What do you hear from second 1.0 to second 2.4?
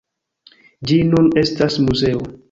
nun estas muzeo.